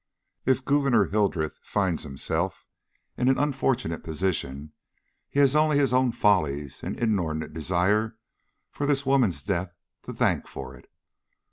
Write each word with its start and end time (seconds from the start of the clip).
"If 0.47 0.65
Gouverneur 0.65 1.09
Hildreth 1.09 1.59
finds 1.61 2.01
himself 2.01 2.65
in 3.17 3.27
an 3.29 3.37
unfortunate 3.37 4.03
position, 4.03 4.71
he 5.29 5.39
has 5.39 5.55
only 5.55 5.77
his 5.77 5.93
own 5.93 6.11
follies 6.11 6.81
and 6.81 6.97
inordinate 6.97 7.53
desire 7.53 8.17
for 8.71 8.87
this 8.87 9.05
woman's 9.05 9.43
death 9.43 9.75
to 10.01 10.11
thank 10.11 10.47
for 10.47 10.75
it. 10.75 10.91